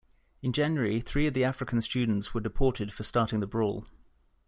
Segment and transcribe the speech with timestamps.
[0.41, 3.85] In January, three of the African students were deported for starting the brawl.